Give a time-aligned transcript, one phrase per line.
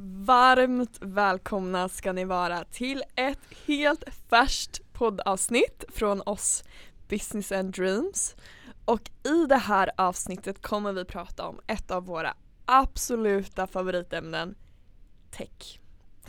[0.00, 6.64] Varmt välkomna ska ni vara till ett helt färskt poddavsnitt från oss
[7.08, 8.36] Business and Dreams.
[8.84, 12.34] Och i det här avsnittet kommer vi prata om ett av våra
[12.64, 14.54] absoluta favoritämnen,
[15.30, 15.80] tech.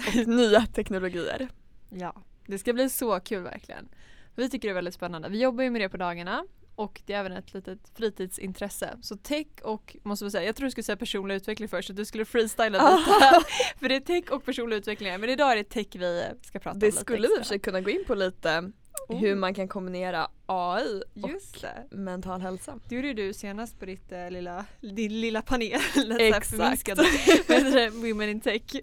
[0.07, 1.47] Och nya teknologier.
[1.89, 2.15] Ja,
[2.45, 3.89] det ska bli så kul verkligen.
[4.35, 5.29] Vi tycker det är väldigt spännande.
[5.29, 6.43] Vi jobbar ju med det på dagarna
[6.79, 8.97] och det är även ett litet fritidsintresse.
[9.01, 11.93] Så tech och, måste vi säga, jag tror du skulle säga personlig utveckling först så
[11.93, 13.11] du skulle freestyla lite.
[13.79, 16.79] för det är tech och personlig utveckling men idag är det tech vi ska prata
[16.79, 16.91] Det om.
[16.91, 18.71] skulle vi i och för sig kunna gå in på lite
[19.09, 21.95] hur man kan kombinera AI Just och det.
[21.95, 22.79] mental hälsa.
[22.87, 25.81] Det gjorde du senast på ditt eh, lilla, din lilla panel.
[26.19, 26.89] Exakt.
[27.93, 28.61] Women in tech.
[28.73, 28.81] Ja.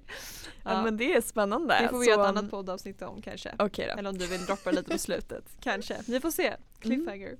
[0.72, 0.82] Ja.
[0.82, 1.78] men det är spännande.
[1.80, 3.54] Det får vi göra ett annat poddavsnitt om kanske.
[3.58, 3.64] Då.
[3.98, 5.44] Eller om du vill droppa lite på slutet.
[5.60, 5.96] Kanske.
[6.06, 6.56] Vi får se.
[6.78, 7.36] Cliffhanger.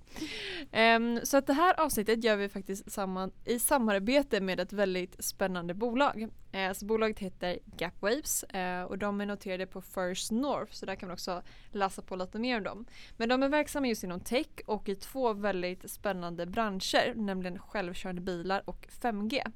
[0.73, 5.24] Ehm, så att det här avsnittet gör vi faktiskt samman, i samarbete med ett väldigt
[5.24, 6.29] spännande bolag.
[6.52, 10.95] Eh, så bolaget heter Gapwaves eh, och de är noterade på First North så där
[10.95, 12.87] kan man också läsa på lite mer om dem.
[13.16, 18.21] Men de är verksamma just inom tech och i två väldigt spännande branscher nämligen självkörande
[18.21, 19.53] bilar och 5G.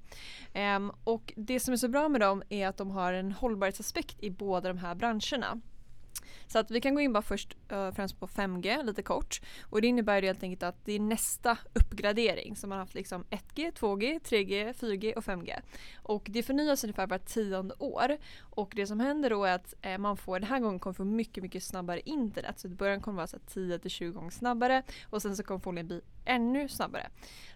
[0.52, 4.22] Ehm, och det som är så bra med dem är att de har en hållbarhetsaspekt
[4.22, 5.60] i båda de här branscherna.
[6.46, 9.40] Så att vi kan gå in bara först uh, främst på 5G lite kort.
[9.62, 12.56] Och det innebär ju helt enkelt att det är nästa uppgradering.
[12.56, 15.60] Så man har haft liksom 1G, 2G, 3G, 4G och 5G.
[16.10, 18.16] Och det förnyas ungefär var tionde år.
[18.40, 21.04] Och det som händer då är att eh, man får, den här gången kommer få
[21.04, 22.58] mycket, mycket snabbare internet.
[22.58, 23.42] Så i början kommer det vara
[23.78, 27.08] 10-20 gånger snabbare och sen så kommer förmodligen bli ännu snabbare.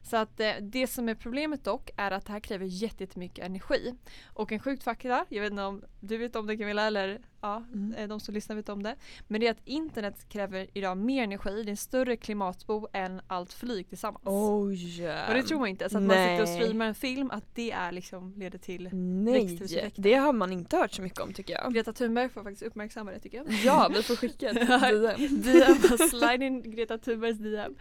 [0.02, 3.94] Så att eh, det som är problemet dock är att det här kräver jättemycket energi.
[4.26, 7.64] Och en sjukt fakta, jag vet inte om du vet om det Camilla eller ja,
[7.72, 7.94] Mm.
[7.94, 8.96] eh, de som lyssnar vet om det.
[9.28, 13.20] Men det är att internet kräver idag mer energi, det är en större klimatbo än
[13.26, 14.24] allt flyg tillsammans.
[14.26, 15.08] Oj!
[15.28, 16.60] Och det tror man inte, så att man sitter och Nej.
[16.60, 20.92] streamar en film att det är liksom leder till Nej, det har man inte hört
[20.92, 21.74] så mycket om tycker jag.
[21.74, 23.46] Greta Thunberg får faktiskt uppmärksamma det tycker jag.
[23.64, 24.54] Ja, vi får skicka ett.
[25.14, 25.42] DM.
[25.42, 27.76] DM, slide in Greta Thunbergs DM.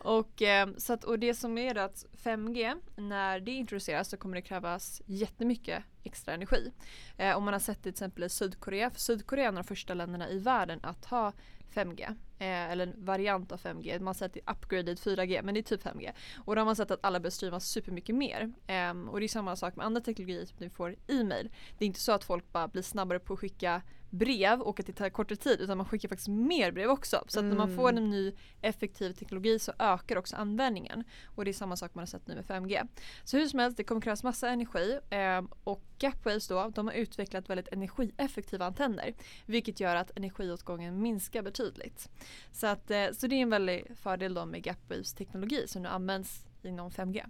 [0.00, 4.16] Och, eh, så att, och det som är då att 5G, när det introduceras så
[4.16, 6.72] kommer det krävas jättemycket extra energi.
[7.16, 9.64] Eh, om man har sett det till exempel i Sydkorea, för Sydkorea är en av
[9.64, 11.32] de första länderna i världen att ha
[11.74, 12.02] 5G.
[12.40, 13.98] Eh, eller en variant av 5G.
[13.98, 16.12] Man har sett det upgraded 4G men det är typ 5G.
[16.44, 18.52] Och då har man sett att alla börjar streama supermycket mer.
[18.66, 21.50] Ehm, och det är samma sak med andra teknologier som vi får e-mail.
[21.78, 24.86] Det är inte så att folk bara blir snabbare på att skicka brev och att
[24.86, 27.24] det tar kortare tid utan man skickar faktiskt mer brev också.
[27.26, 28.04] Så att när man får Mm.
[28.04, 31.04] en ny effektiv teknologi så ökar också användningen.
[31.26, 32.88] Och det är samma sak man har sett nu med 5G.
[33.24, 36.94] Så hur som helst, det kommer krävas massa energi ehm, och Gapwaves då, de har
[36.94, 39.14] utvecklat väldigt energieffektiva antenner.
[39.46, 42.08] Vilket gör att energiåtgången minskar betydligt.
[42.52, 45.88] Så, att, eh, så det är en väldig fördel då med Gapwaves teknologi som nu
[45.88, 47.24] används inom 5G.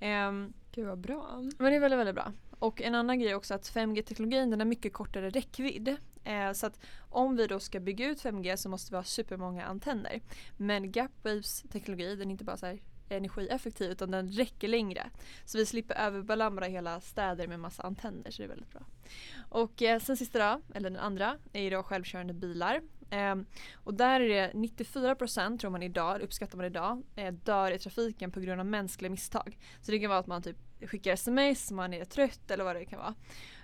[0.00, 1.40] Ehm, Gud vad bra.
[1.58, 2.32] men det är väldigt, väldigt bra.
[2.58, 5.96] Och en annan grej också att 5G-teknologin den har mycket kortare räckvidd.
[6.24, 9.64] Eh, så att om vi då ska bygga ut 5G så måste vi ha supermånga
[9.64, 10.20] antenner.
[10.56, 12.78] Men Gapwaves teknologi den är inte bara så
[13.08, 15.10] energieffektiv utan den räcker längre.
[15.44, 18.82] Så vi slipper överbelamra hela städer med massa antenner så det är väldigt bra.
[19.48, 22.80] Och eh, sen sista då, eller den andra, är då självkörande bilar.
[23.10, 23.36] Eh,
[23.74, 28.30] och där är det 94% tror man idag, uppskattar man idag, eh, dör i trafiken
[28.30, 29.58] på grund av mänskliga misstag.
[29.82, 30.56] Så det kan vara att man typ
[30.86, 33.14] skickar sms, man är trött eller vad det kan vara.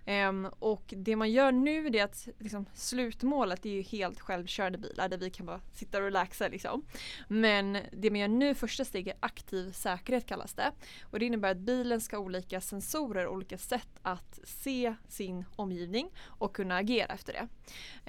[0.09, 4.79] Um, och det man gör nu det är att liksom, slutmålet är ju helt självkörande
[4.79, 6.85] bilar där vi kan bara sitta och relaxa liksom.
[7.29, 10.73] Men det man gör nu, första steget, är aktiv säkerhet kallas det.
[11.03, 15.45] Och det innebär att bilen ska ha olika sensorer och olika sätt att se sin
[15.57, 17.49] omgivning och kunna agera efter det.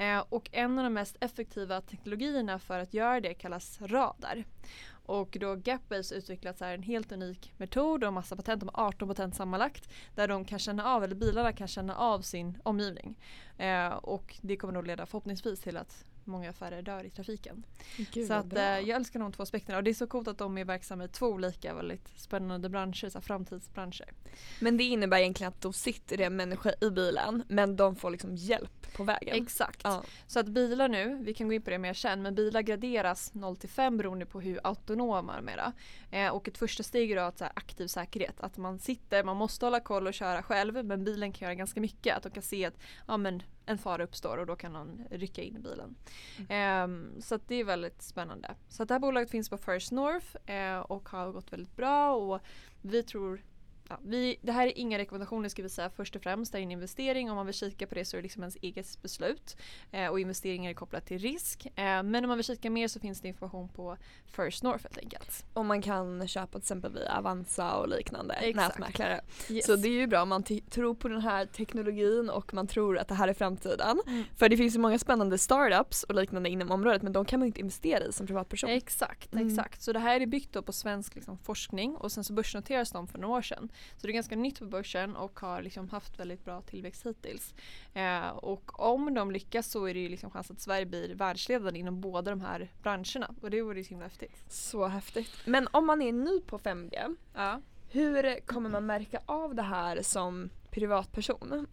[0.04, 4.44] Uh, och en av de mest effektiva teknologierna för att göra det kallas radar.
[5.08, 8.88] Och då Gapwaves utvecklat så här en helt unik metod och massa patent, de har
[8.88, 9.90] 18 patent sammanlagt.
[10.16, 13.16] Där de kan känna av, eller bilarna kan känna av sin omgivning.
[13.58, 17.64] Eh, och det kommer nog leda förhoppningsvis till att många färre dör i trafiken.
[18.14, 20.38] Gud så att, eh, jag älskar de två aspekterna och det är så coolt att
[20.38, 24.14] de är verksamma i två olika väldigt spännande branscher, så framtidsbranscher.
[24.60, 28.10] Men det innebär egentligen att då sitter det en människa i bilen men de får
[28.10, 29.44] liksom hjälp på vägen.
[29.44, 29.82] Exakt.
[29.84, 30.04] Ja.
[30.28, 33.34] Så att bilar nu, vi kan gå in på det mer sen, men bilar graderas
[33.34, 35.72] 0 till 5 beroende på hur autonoma de är.
[36.12, 38.42] Eh, och ett första steg är att så här, aktiv säkerhet.
[38.42, 41.82] Att man sitter, man måste hålla koll och köra själv men bilen kan göra ganska
[41.82, 42.18] mycket.
[42.18, 45.42] Att de kan se att ja, men en fara uppstår och då kan någon rycka
[45.42, 45.96] in i bilen.
[46.50, 48.56] Ehm, så att det är väldigt spännande.
[48.70, 52.42] Så det här bolaget finns på First North eh, och har gått väldigt bra och
[52.82, 53.42] vi tror
[53.90, 56.52] ja, vi, det här är inga rekommendationer ska vi säga först och främst.
[56.52, 57.30] Det är en investering.
[57.30, 59.58] Om man vill kika på det så är det liksom ens eget beslut.
[59.92, 61.66] Eh, och investeringar är kopplat till risk.
[61.66, 64.98] Eh, men om man vill kika mer så finns det information på First North helt
[64.98, 65.46] enkelt.
[65.54, 68.80] Och man kan köpa till exempel via Avanza och liknande Exakt.
[68.80, 69.22] nätmäklare.
[69.50, 69.66] Yes.
[69.66, 72.98] Så det är ju bra om man tror på den här teknologin och man tror
[72.98, 74.02] att det här är framtiden.
[74.08, 74.24] Mm.
[74.36, 77.46] För det finns ju många spännande startups och liknande inom området men de kan man
[77.46, 78.70] ju inte investera i som privatperson.
[78.70, 79.48] Exakt, Mm.
[79.48, 79.82] exakt.
[79.82, 83.08] Så det här är byggt då på svensk liksom, forskning och sen så börsnoteras de
[83.08, 83.70] för några år sedan.
[83.98, 87.54] Så det är ganska nytt på börsen och har liksom haft väldigt bra tillväxt hittills.
[87.94, 91.80] Eh, och om de lyckas så är det ju liksom chans att Sverige blir världsledande
[91.80, 94.46] inom båda de här branscherna och det vore ju så himla häftigt.
[94.54, 95.30] Så häftigt.
[95.46, 97.62] Men om man är ny på 5G, Ja.
[97.92, 101.68] hur kommer man märka av det här som privatperson?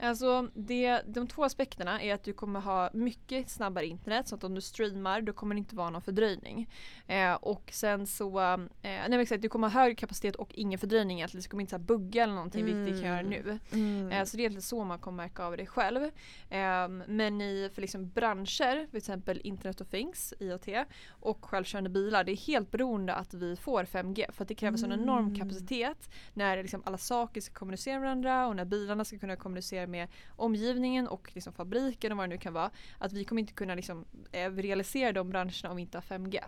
[0.00, 4.44] Alltså det, de två aspekterna är att du kommer ha mycket snabbare internet så att
[4.44, 6.70] om du streamar då kommer det inte vara någon fördröjning.
[7.06, 11.16] Eh, och sen så, eh, nej exakt, du kommer ha högre kapacitet och ingen fördröjning
[11.18, 11.42] egentligen.
[11.42, 13.58] Det kommer inte så bugga eller någonting vilket det kan göra nu.
[13.72, 14.10] Mm.
[14.12, 16.10] Eh, så det är egentligen så man kommer märka av det själv.
[16.50, 20.68] Ehm, men i för liksom branscher, till exempel Internet of Things, IoT
[21.08, 24.32] och självkörande bilar, det är helt beroende att vi får 5G.
[24.32, 25.38] För att det kräver sån enorm Mm.
[25.38, 29.86] kapacitet när liksom alla saker ska kommunicera med varandra och när bilarna ska kunna kommunicera
[29.88, 32.70] med omgivningen och liksom fabriken och vad det nu kan vara.
[32.98, 36.40] Att vi kommer inte kunna liksom, eh, realisera de branscherna om vi inte har 5G.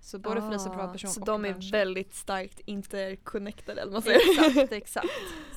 [0.00, 1.72] Så både för dig som Ah, privatperson Så och de är branscher.
[1.72, 4.48] väldigt starkt interconnected eller vad man säger.
[4.50, 5.08] Exakt, exakt.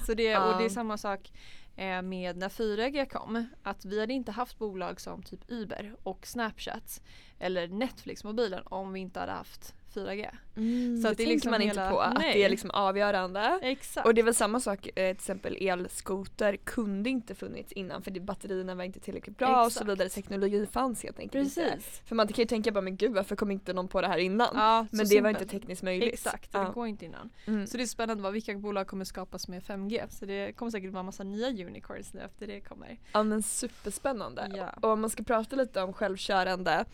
[0.06, 0.69] Så det, och det är Ja.
[0.69, 1.31] samma sak
[1.75, 3.45] eh, med när 4G kom.
[3.63, 7.01] Att vi hade inte haft bolag som typ Uber och Snapchat
[7.39, 10.30] eller Netflix mobilen om vi inte hade haft 4G.
[10.57, 12.33] Mm, Så det att det liksom man inte hela- på att Nej.
[12.33, 13.59] det är liksom avgörande.
[13.62, 14.07] Exakt.
[14.07, 18.12] Och det är väl samma sak, eh, till exempel elskoter kunde inte funnits innan för
[18.12, 19.89] det, batterierna var inte tillräckligt bra och så Exakt.
[19.89, 20.09] vidare.
[20.09, 21.62] Teknologi fanns helt enkelt inte.
[21.71, 22.01] Precis.
[22.06, 24.18] För man kan ju tänka bara men gud varför kom inte någon på det här
[24.18, 24.48] innan?
[24.54, 25.42] Ja, men det var simpelt.
[25.42, 26.13] inte tekniskt möjligt.
[26.13, 26.60] Exakt, Ja.
[26.63, 27.30] det går inte innan.
[27.48, 27.68] Mm.
[27.68, 30.01] Så det är spännande vad vilka bolag kommer skapas med 5G.
[30.10, 32.98] Så det kommer säkert vara massa nya unicorns nu efter det kommer.
[33.13, 34.51] Ja men superspännande.
[34.56, 34.69] Ja.
[34.81, 36.86] Och om man ska prata lite om självkörande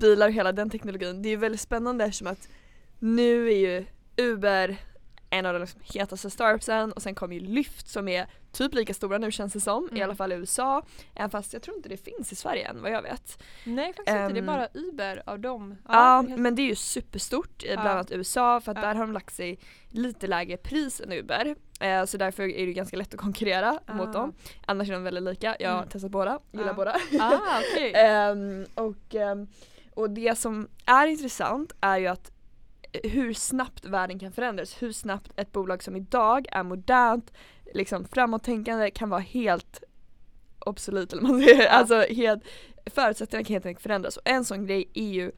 [0.00, 1.22] bilar och hela den teknologin.
[1.22, 2.48] Det är ju väldigt spännande eftersom att
[3.00, 3.84] nu är ju
[4.16, 4.76] Uber
[5.32, 8.94] en av de liksom hetaste startupsen och sen kommer ju Lyft som är typ lika
[8.94, 10.02] stora nu känns det som, i Mm.
[10.04, 10.82] alla fall i USA.
[11.14, 13.42] Även fast jag tror inte det finns i Sverige än vad jag vet.
[13.64, 15.76] Nej faktiskt inte, det är Ehm, bara Uber av dem.
[15.88, 17.92] Ja, helt- men det är ju superstort i bland Ja.
[17.92, 18.82] annat USA för att Ja.
[18.86, 19.58] där har de lagt sig
[19.88, 21.56] lite lägre pris än Uber.
[21.80, 23.94] Eh, så därför är det ganska lätt att konkurrera Ah.
[23.94, 24.32] mot dem.
[24.66, 25.88] Annars är de väldigt lika, jag har Mm.
[25.88, 26.74] testat båda, gillar Ja.
[26.74, 26.96] båda.
[27.20, 27.92] Ah, okej.
[27.94, 29.46] Ehm, och, ehm,
[29.94, 32.32] och det som är intressant är ju att
[32.92, 37.32] hur snabbt världen kan förändras, hur snabbt ett bolag som idag är modernt,
[37.74, 39.82] liksom framåttänkande kan vara helt
[40.58, 41.62] obsolet eller man säger.
[41.62, 41.68] Ja.
[41.68, 42.42] Alltså helt,
[42.86, 45.32] förutsättningarna kan helt enkelt förändras och en sån grej är ju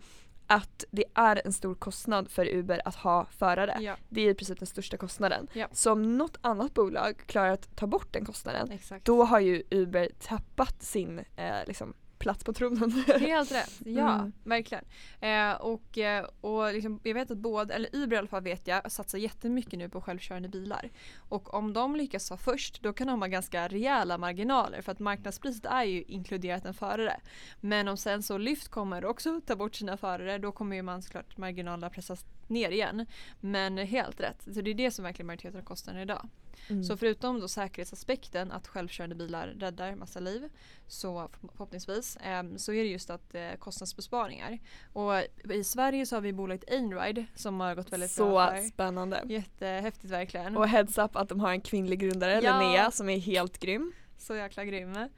[0.47, 3.77] att det är en stor kostnad för Uber att ha förare.
[3.81, 5.49] Ja, Det är i princip den största kostnaden.
[5.53, 5.69] Ja.
[5.73, 9.05] Så om något annat bolag klarar att ta bort den kostnaden exakt.
[9.05, 12.91] då har ju Uber tappat sin eh, liksom, plats på tronen.
[13.21, 14.33] Helt rätt, ja Mm.
[14.45, 14.85] verkligen.
[15.21, 18.67] Eh, och eh, och liksom, jag vet att både, eller Uber i alla fall vet
[18.67, 20.91] jag, satsar jättemycket nu på självkörande bilar.
[21.29, 24.99] Och om de lyckas vara först då kan de ha ganska rejäla marginaler för att
[24.99, 27.21] marknadspriset är ju inkluderat en förare.
[27.61, 31.03] Men om sen så Lyft kommer också ta bort sina förare då kommer ju man
[31.03, 33.07] såklart marginalerna pressas ner igen.
[33.41, 36.29] Men helt rätt, så det är det som verkligen majoriteten av kostnaden idag.
[36.69, 36.85] Mm.
[36.85, 40.49] Så förutom då säkerhetsaspekten att självkörande bilar räddar massa liv
[40.87, 44.59] så förhoppningsvis ehm, så är det just att eh, kostnadsbesparingar.
[44.93, 45.13] Och
[45.55, 48.63] i Sverige så har vi bolaget Einride som har gått väldigt så bra för.
[48.63, 49.23] spännande.
[49.27, 50.57] Jättehäftigt verkligen.
[50.57, 52.61] Och heads up att de har en kvinnlig grundare, Ja.
[52.61, 53.93] Linnea, som är helt grym.
[54.19, 55.09] Så jäkla grym.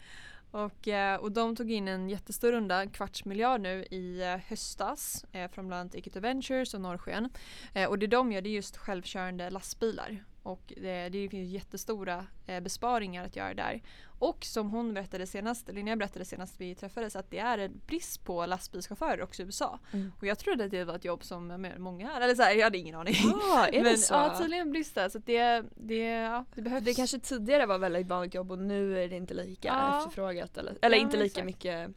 [0.54, 4.36] Och, eh, och de tog in en jättestor runda, en kvarts miljard nu i eh,
[4.36, 7.28] höstas eh, från bland annat Equity Ventures och Norrsken.
[7.72, 10.24] Eh, och det de gör det är just självkörande lastbilar.
[10.44, 13.82] Och det, det finns jättestora eh, besparingar att göra där.
[14.18, 18.24] Och som hon berättade senast, Linnea berättade senast vi träffades att det är en brist
[18.24, 19.78] på lastbilschaufförer också i USA.
[19.92, 20.12] Mm.
[20.18, 22.64] Och jag trodde att det var ett jobb som många här, eller så här, jag
[22.64, 23.14] hade ingen aning.
[23.24, 24.14] Ja, är men det så?
[24.14, 26.84] ja, tydligen brist där så det, det, ja, det behövs.
[26.84, 29.98] det kanske tidigare var väldigt vanligt jobb och nu är det inte lika Ja.
[29.98, 30.56] efterfrågat.
[30.58, 31.46] Eller, eller Ja, inte lika exakt.
[31.46, 31.90] mycket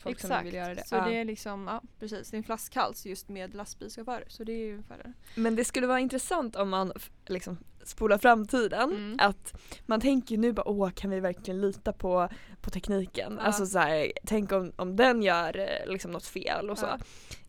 [0.00, 0.86] folk Exakt, som vill göra det.
[0.86, 1.04] så Ja.
[1.04, 4.24] det är liksom, ja precis, det är en flaskhals just med lastbilschaufförer.
[4.28, 6.92] Så det är ju ungefär Men det skulle vara intressant om man
[7.26, 8.90] liksom spolar framtiden.
[8.90, 9.16] Mm.
[9.20, 12.28] Att man tänker nu bara åh kan vi verkligen lita på,
[12.60, 13.34] på tekniken?
[13.38, 13.42] Ja.
[13.42, 16.86] Alltså så här, tänk om, om den gör eh, liksom något fel och så.
[16.86, 16.98] Ja.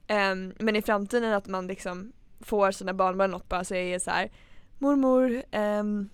[0.07, 4.31] Ehm, men i framtiden att man liksom får sina barnbarn något bara säger så här
[4.77, 6.09] Mormor, ehm,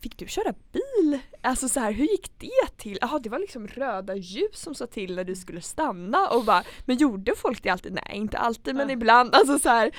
[0.00, 1.18] fick du köra bil?
[1.40, 2.98] Alltså så här, hur gick det till?
[3.00, 6.62] Jaha det var liksom röda ljus som sa till när du skulle stanna och bara
[6.84, 7.92] Men gjorde folk det alltid?
[7.92, 8.92] Nej inte alltid men Ja.
[8.92, 9.34] ibland.
[9.34, 9.90] Alltså så här,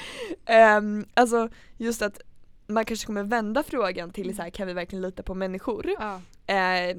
[0.46, 2.22] ehm, alltså just att
[2.68, 5.90] man kanske kommer vända frågan till så här, kan vi verkligen lita på människor?
[6.00, 6.22] Ja.
[6.54, 6.98] Eh,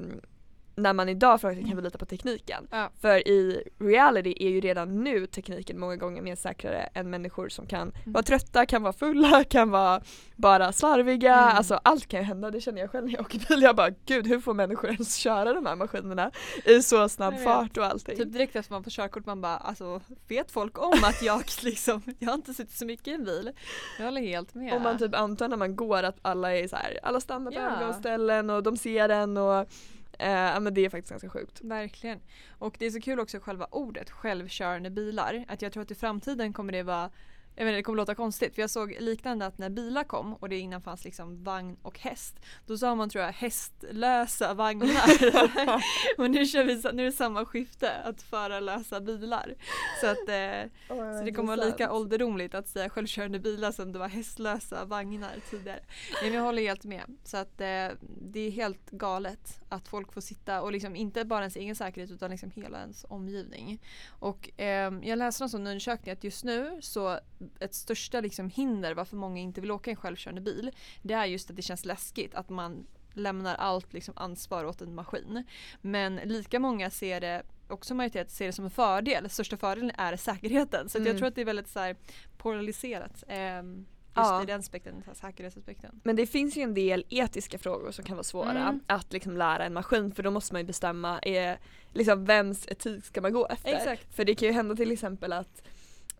[0.75, 2.67] när man idag frågar kan vi lita på tekniken?
[2.71, 2.89] Ja.
[3.01, 7.65] För i reality är ju redan nu tekniken många gånger mer säkrare än människor som
[7.65, 8.13] kan Mm.
[8.13, 10.01] vara trötta, kan vara fulla, kan vara
[10.35, 11.33] bara slarviga.
[11.35, 11.57] Mm.
[11.57, 13.61] Alltså allt kan ju hända, det känner jag själv när jag åker bil.
[13.61, 16.31] Jag bara gud hur får människor ens köra de här maskinerna
[16.65, 18.17] i så snabb fart och allting.
[18.17, 22.01] Typ direkt efter man får körkort man bara alltså vet folk om att jag liksom,
[22.19, 23.51] jag har inte suttit så mycket i en bil.
[23.97, 24.73] Jag håller helt med.
[24.73, 27.57] Om man typ antar när man går att alla är så här, alla stannar på
[27.57, 27.69] Ja.
[27.71, 29.67] övergångsställen och de ser en och
[30.21, 31.61] eh, men det är faktiskt ganska sjukt.
[31.61, 32.19] Verkligen.
[32.49, 35.45] Och det är så kul också själva ordet självkörande bilar.
[35.47, 37.09] Att jag tror att i framtiden kommer det vara
[37.55, 40.49] jag menar, det kommer låta konstigt för jag såg liknande att när bilar kom och
[40.49, 45.81] det innan fanns liksom vagn och häst då sa man tror jag hästlösa vagnar.
[46.17, 49.55] och nu kör vi, nu är det samma skifte att förarlösa bilar.
[50.01, 53.99] Så att eh, så det kommer vara lika ålderdomligt att säga självkörande bilar som det
[53.99, 55.79] var hästlösa vagnar tidigare.
[56.23, 57.17] Men jag håller helt med.
[57.23, 57.87] Så att eh,
[58.21, 62.11] det är helt galet att folk får sitta och liksom inte bara ens egen säkerhet
[62.11, 63.81] utan liksom hela ens omgivning.
[64.09, 67.19] Och ehm, jag läste någon undersökning att just nu så
[67.59, 70.71] ett största liksom hinder varför många inte vill åka en självkörande bil
[71.01, 74.95] det är just att det känns läskigt att man lämnar allt liksom ansvar åt en
[74.95, 75.43] maskin.
[75.81, 79.29] Men lika många ser det också majoritet ser det som en fördel.
[79.29, 80.89] Största fördelen är säkerheten.
[80.89, 81.17] Så att jag Mm.
[81.17, 81.95] tror att det är väldigt så här
[82.37, 83.23] polariserat.
[83.27, 84.43] ehm, just Ja.
[84.43, 86.01] i den aspekten, säkerhetsaspekten.
[86.03, 88.79] Men det finns ju en del etiska frågor som kan vara svåra Mm.
[88.87, 91.59] att liksom lära en maskin för då måste man ju bestämma är,
[91.93, 93.73] liksom, vems etik ska man gå efter.
[93.73, 94.13] Exakt.
[94.15, 95.63] För det kan ju hända till exempel att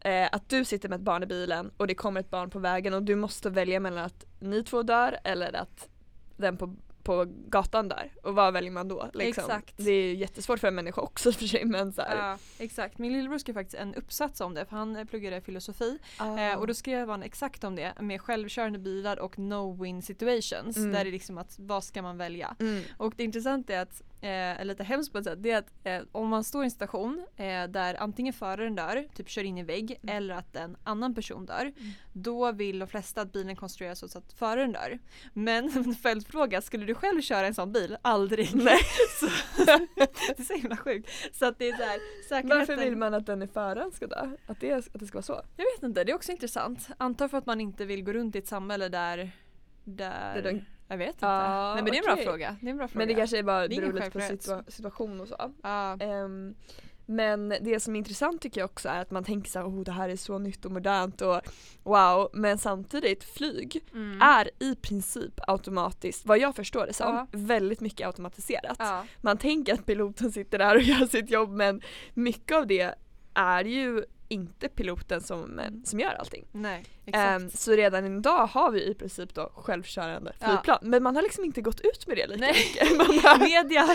[0.02, 2.60] eh, att du sitter med ett barn i bilen och det kommer ett barn på
[2.60, 5.90] vägen och du måste välja mellan att ni två dör eller att
[6.38, 8.12] den på, på gatan dör.
[8.24, 9.10] Och vad väljer man då?
[9.14, 9.44] Liksom?
[9.44, 9.74] Exakt.
[9.78, 12.98] Det är jättesvårt för en människa också för sig men så här, Ja, exakt.
[12.98, 16.38] Min lillebror skrev faktiskt en uppsats om det för han eh, pluggade filosofi ah.
[16.38, 20.78] Eh, och då skrev han exakt om det med självkörande bilar och no-win situations.
[20.78, 20.92] Mm.
[20.92, 22.56] Där det är liksom att vad ska man välja?
[22.60, 22.84] mm.
[22.98, 26.02] Och det intressanta är att, eh, lite hemskt på ett sätt, det är att eh,
[26.12, 29.64] om man står i en station eh, där antingen föraren dör, typ kör in i
[29.64, 30.16] vägg, Mm.
[30.18, 31.74] eller att en annan person dör.
[32.14, 35.00] Då vill de flesta att bilen konstrueras så att föraren dör.
[35.34, 37.98] Men en följdfråga, skulle du själv köra en sån bil?
[38.02, 38.56] Aldrig.
[38.56, 38.80] Nej.
[39.20, 39.26] så,
[39.96, 41.10] det är så himla sjukt.
[41.34, 42.00] Så att det är så här,
[42.30, 42.60] säkerheten...
[42.60, 44.30] Varför vill man att den i föraren ska dö?
[44.48, 45.42] Att det, att det ska vara så?
[45.58, 46.88] Jag vet inte, det är också intressant.
[46.98, 49.32] Antar för att man inte vill gå runt i ett samhälle där...
[49.84, 50.42] Där...
[50.42, 51.26] Där de- Jag vet inte.
[51.26, 52.26] Ja, Nej men det är en bra okej.
[52.26, 52.56] fråga.
[52.62, 53.00] Det är en bra fråga.
[53.00, 55.52] Men det kanske är bara Det beror lite på situa- situation och så.
[55.64, 55.98] Ja.
[56.00, 56.56] Ehm,
[57.06, 59.84] men det som är intressant tycker jag också är att man tänker så här, oh
[59.84, 61.42] det här är så nytt och modernt och
[61.84, 62.30] wow.
[62.34, 64.22] Men samtidigt flyg Mm.
[64.22, 67.28] är i princip automatiskt, vad jag förstår det som, Ja.
[67.32, 68.76] väldigt mycket automatiserat.
[68.80, 69.06] Ja.
[69.22, 71.82] Man tänker att piloten sitter där och gör sitt jobb men
[72.14, 72.94] mycket av det
[73.34, 76.46] är ju inte piloten som, eh, som gör allting.
[76.52, 77.60] Nej, exakt.
[77.60, 80.48] så redan idag har vi i princip då självkörande Ja.
[80.48, 82.54] flygplan men man har liksom inte gått ut med det lika Nej.
[82.54, 82.98] mycket.
[82.98, 83.88] Man har, Media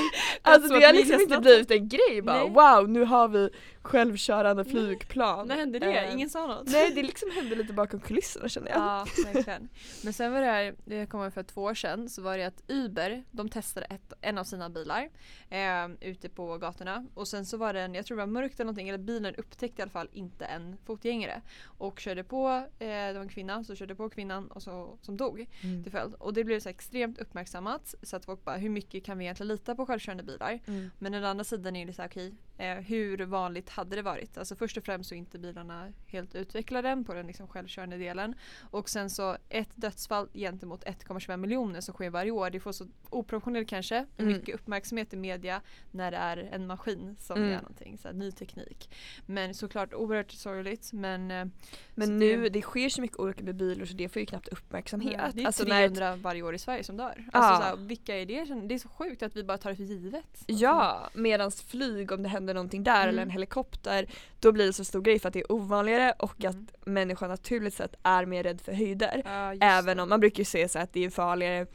[0.43, 2.50] alltså så det har liksom inte blivit en grej bara Nej.
[2.50, 3.50] wow nu har vi
[3.83, 5.49] självkörande flygplan.
[5.49, 5.93] När hände det?
[5.93, 6.69] Ehm, Ingen sa något?
[6.69, 8.78] Nej det liksom hände lite bakom kulisserna känner jag.
[8.78, 9.69] Ja, verkligen.
[10.05, 12.62] Men sen var det här, det kom för två år sedan, så var det att
[12.69, 15.09] Uber, de testade ett, en av sina bilar
[15.50, 18.64] eh, ute på gatorna och sen så var den, jag tror det var mörkt eller
[18.64, 21.40] någonting, eller bilen upptäckte i alla fall inte en fotgängare
[21.78, 25.16] och körde på, eh, det var en kvinna, så körde på kvinnan och så, som
[25.16, 25.83] dog Mm.
[25.83, 26.14] till följd.
[26.14, 29.49] Och det blev så extremt uppmärksammat så att folk bara hur mycket kan vi egentligen
[29.49, 30.59] lita på självkörande bilar?
[30.66, 30.90] Mm.
[30.99, 34.39] Men den andra sidan är det så här, okej, eh, hur vanligt hade det varit?
[34.39, 38.35] Alltså först och främst så är inte bilarna helt utvecklade på den liksom självkörande delen.
[38.71, 42.51] Och sen så ett dödsfall gentemot 1,25 miljoner som sker varje år.
[42.51, 44.33] Det får så oproportionerligt kanske Mm.
[44.33, 45.61] mycket uppmärksamhet i media
[45.91, 47.51] när det är en maskin som Mm.
[47.51, 48.95] gör någonting, så här, ny teknik.
[49.27, 51.47] Men såklart oerhört sorgligt men eh,
[51.95, 54.49] Men nu, det- det sker så mycket olyckor med bilar så det får ju knappt
[54.49, 55.21] uppmärksamhet.
[55.35, 57.25] det är Alltså när ett 300 varje år i Sverige som dör.
[57.33, 57.39] Ja.
[57.39, 58.45] Alltså, så här, vilka är det?
[58.69, 60.25] Det är så sjukt att vi bara tar det för givet.
[60.33, 63.09] Alltså, Ja, medans flyg om det händer någonting där Mm.
[63.09, 64.07] eller en helikopter
[64.41, 66.50] då blir det så stor grej för att det är ovanligare och Mm.
[66.50, 69.23] att människan naturligt sett är mer rädd för höjder.
[69.25, 70.03] Ja, Även det.
[70.03, 71.67] om man brukar ju säga så att det är farligare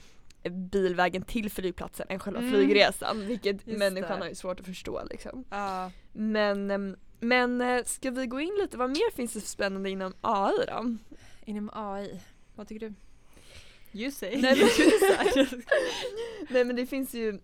[0.50, 2.52] bilvägen till flygplatsen än själva Mm.
[2.52, 4.24] flygresan vilket Just människan det.
[4.26, 5.44] har ju svårt att förstå liksom.
[5.50, 5.92] Ja.
[6.14, 9.90] Men, ehm, men eh, ska vi gå in lite, vad mer finns det för spännande
[9.90, 10.96] inom AI då?
[11.46, 12.20] Inom AI,
[12.56, 12.94] vad tycker du?
[14.00, 14.42] You say.
[14.42, 14.92] Nej, men- You
[15.46, 15.62] say.
[16.50, 17.40] Nej men det finns ju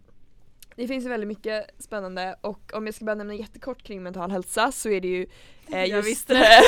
[0.78, 4.32] det finns ju väldigt mycket spännande och om jag ska bara nämna jättekort kring mental
[4.32, 5.28] hälsa så är det ju
[5.72, 6.62] eh, just, visste det.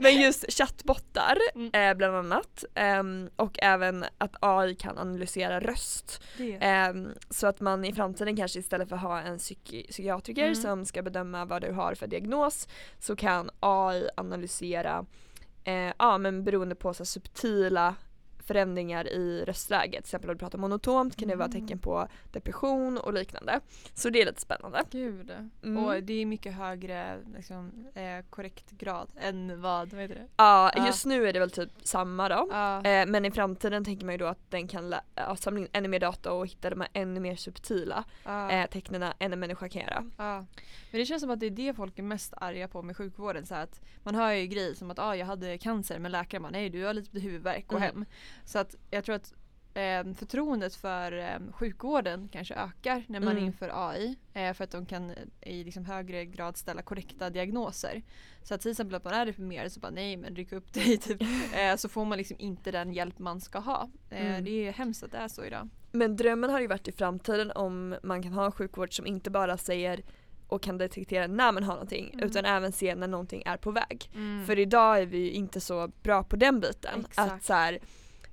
[0.00, 1.70] men just chattbottar Mm.
[1.90, 6.22] eh, bland annat Ehm, och även att AI kan analysera röst.
[6.60, 10.54] Ehm, så att man i framtiden kanske istället för att ha en psyki- psykiatriker Mm.
[10.54, 12.68] som ska bedöma vad du har för diagnos
[13.00, 15.06] så kan AI analysera
[15.64, 17.94] eh, ja men beroende på så subtila
[18.48, 20.04] förändringar i röstläget.
[20.04, 21.60] Till exempel om du pratar monotont kan det vara Mm.
[21.60, 23.60] tecken på depression och liknande.
[23.94, 24.82] Så det är lite spännande.
[24.90, 25.30] Gud.
[25.64, 25.84] Mm.
[25.84, 30.26] Och det är mycket högre liksom, eh, korrekt grad än vad, vad heter det?
[30.36, 30.86] Ja, Ja.
[30.86, 32.48] just nu är det väl typ samma då.
[32.50, 32.84] Ja.
[32.84, 35.88] Eh, men i framtiden tänker man ju då att den kan ja, samla in ännu
[35.88, 38.50] mer data och hitta de här ännu mer subtila ja.
[38.50, 40.04] eh, tecknen än en människa kan göra.
[40.90, 43.46] Men det känns som att det är det folk är mest arga på med sjukvården.
[43.46, 46.50] Så att man hör ju grejer som att ah, jag hade cancer men läkaren bara
[46.50, 47.82] nej du har lite huvudvärk, gå Mm.
[47.88, 48.04] hem.
[48.44, 49.34] Så att jag tror att
[49.74, 53.44] eh, förtroendet för eh, sjukvården kanske ökar när man Mm.
[53.44, 54.16] inför AI.
[54.34, 55.16] Eh, för att de kan eh,
[55.52, 58.02] i liksom högre grad ställa korrekta diagnoser.
[58.42, 60.98] Så att till exempel att man är deprimerad så bara nej men ryck upp dig
[61.02, 61.22] typ.
[61.54, 63.90] eh, så får man liksom inte den hjälp man ska ha.
[64.10, 64.44] Eh, Mm.
[64.44, 65.68] Det är hemskt att det är så idag.
[65.92, 69.30] Men drömmen har ju varit i framtiden om man kan ha en sjukvård som inte
[69.30, 70.02] bara säger
[70.48, 72.26] och kan detektera när man har någonting Mm.
[72.26, 74.10] utan även se när någonting är på väg.
[74.14, 74.46] Mm.
[74.46, 77.00] För idag är vi inte så bra på den biten.
[77.08, 77.32] Exakt.
[77.32, 77.78] Att så här,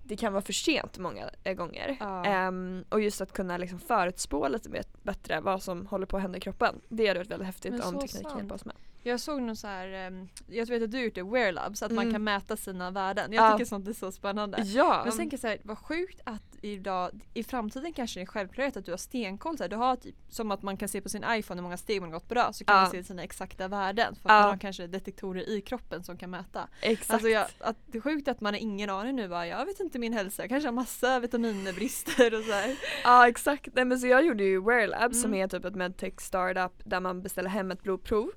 [0.08, 1.98] det kan vara för sent många gånger.
[2.00, 2.26] Ja.
[2.26, 6.38] Ehm, och just att kunna liksom förutspå lite bättre vad som håller på att hända
[6.38, 6.82] i kroppen.
[6.90, 8.76] Det hade varit väldigt häftigt Men om tekniken hjälper oss med.
[9.08, 11.78] Jag såg någon så här, ehm, jag vet att du har gjort det, Wear Lab,
[11.78, 12.14] så att man Mm.
[12.14, 13.34] kan mäta sina värden.
[13.34, 13.52] Jag Ja.
[13.58, 14.62] tycker sånt är så spännande.
[14.62, 18.20] Ja, Men så tänker jag så här, vad sjukt att idag, i framtiden kanske det
[18.20, 19.58] är en självklarhet att du har stenkoll.
[19.58, 21.78] Så här, du har typ, som att man kan se på sin iPhone hur många
[21.78, 22.82] steg man gått bra så kan Ja.
[22.82, 24.16] man se sina exakta värden.
[24.16, 24.42] För att Ja.
[24.42, 26.68] man har kanske detektorer i kroppen som kan mäta.
[26.82, 27.12] exakt.
[27.12, 29.80] Alltså jag, att det är sjukt att man har ingen aning nu bara, jag vet
[29.80, 32.76] inte min hälsa, jag kanske har massa vitaminbrister och så här.
[33.04, 35.44] Ja exakt, Nej, men så jag gjorde ju Wear Lab som Mm.
[35.44, 38.32] är typ ett medtech startup där man beställer hem ett blodprov.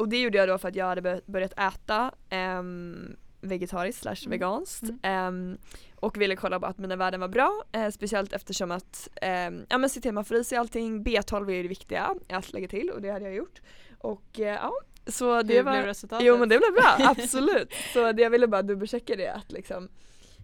[0.00, 2.12] Och det gjorde jag då för att jag hade bör- börjat äta
[2.58, 4.30] um, vegetariskt slash Mm.
[4.30, 4.82] veganskt.
[4.82, 4.98] Mm.
[5.02, 5.58] ehm,
[5.96, 9.08] och ville kolla på att mina värden var bra, eh, speciellt eftersom att
[9.48, 12.14] um, ja, men se till man får i sig allting, B12 är ju det viktiga
[12.28, 13.60] att lägga till och det hade jag gjort.
[13.98, 14.72] Och eh, ja,
[15.06, 16.26] så det Hur var blev resultatet?
[16.26, 17.72] Jo men det blev bra, absolut.
[17.92, 19.88] Så det, jag ville bara dubbelchecka det att liksom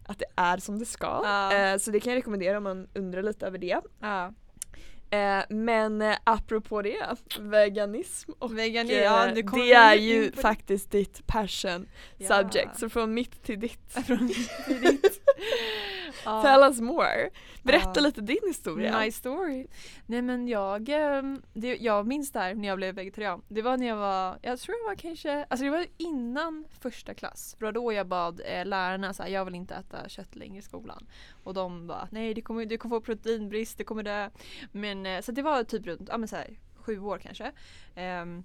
[0.09, 1.23] att det är som det ska.
[1.53, 3.81] Eh, så det kan jag rekommendera om man undrar lite över det.
[5.16, 7.06] Eh, men eh, apropå det,
[7.40, 10.42] veganism och Vegan, eh, ja, kommer det är ju på det.
[10.42, 11.87] faktiskt ditt passion
[12.18, 12.28] Ja.
[12.28, 12.78] subject.
[12.78, 13.92] Så från mitt till ditt.
[14.06, 14.28] Från
[14.66, 15.20] till ditt.
[16.26, 16.42] Ja.
[16.42, 17.30] Tell us more.
[17.62, 18.00] Berätta Ja.
[18.00, 19.00] lite din historia.
[19.00, 19.66] My story.
[20.06, 23.42] Nej men jag, ehm, det, jag minns där när jag blev vegetarian.
[23.49, 27.14] Det var när jag var, jag tror jag var kanske, alltså det var innan första
[27.14, 27.57] klass.
[27.59, 30.59] Det var då jag bad eh, lärarna så här, jag vill inte äta kött längre
[30.59, 31.07] i skolan.
[31.44, 34.31] Och de bara, nej det kommer, du kommer få proteinbrist, det kommer dö.
[34.72, 37.53] Men eh, så det var typ runt, ja men så här, sju år kanske.
[37.94, 38.44] Ehm,